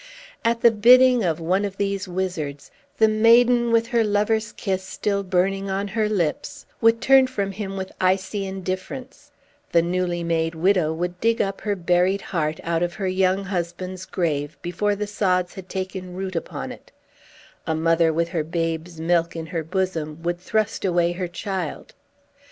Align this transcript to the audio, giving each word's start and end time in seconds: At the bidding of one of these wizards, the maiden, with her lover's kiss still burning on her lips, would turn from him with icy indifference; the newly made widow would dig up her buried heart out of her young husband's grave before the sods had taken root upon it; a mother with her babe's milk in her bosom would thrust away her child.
At 0.43 0.61
the 0.61 0.71
bidding 0.71 1.23
of 1.23 1.39
one 1.39 1.63
of 1.63 1.77
these 1.77 2.07
wizards, 2.07 2.71
the 2.97 3.07
maiden, 3.07 3.71
with 3.71 3.85
her 3.89 4.03
lover's 4.03 4.51
kiss 4.51 4.83
still 4.83 5.21
burning 5.21 5.69
on 5.69 5.89
her 5.89 6.09
lips, 6.09 6.65
would 6.81 7.01
turn 7.01 7.27
from 7.27 7.51
him 7.51 7.77
with 7.77 7.91
icy 8.01 8.47
indifference; 8.47 9.29
the 9.71 9.83
newly 9.83 10.23
made 10.23 10.55
widow 10.55 10.91
would 10.91 11.19
dig 11.21 11.39
up 11.39 11.61
her 11.61 11.75
buried 11.75 12.21
heart 12.23 12.59
out 12.63 12.81
of 12.81 12.95
her 12.95 13.07
young 13.07 13.43
husband's 13.43 14.05
grave 14.05 14.57
before 14.63 14.95
the 14.95 15.05
sods 15.05 15.53
had 15.53 15.69
taken 15.69 16.15
root 16.15 16.35
upon 16.35 16.71
it; 16.71 16.91
a 17.67 17.75
mother 17.75 18.11
with 18.11 18.29
her 18.29 18.43
babe's 18.43 18.99
milk 18.99 19.35
in 19.35 19.45
her 19.45 19.63
bosom 19.63 20.23
would 20.23 20.39
thrust 20.39 20.83
away 20.83 21.11
her 21.11 21.27
child. 21.27 21.93